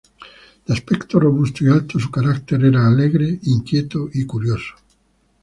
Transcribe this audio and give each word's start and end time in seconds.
De 0.65 0.73
aspecto 0.73 1.19
robusto 1.19 1.63
y 1.63 1.69
alto, 1.69 1.99
su 1.99 2.09
carácter 2.09 2.65
era 2.65 2.87
alegre, 2.87 3.39
inquieto 3.43 4.09
y 4.11 4.25
curioso. 4.25 4.73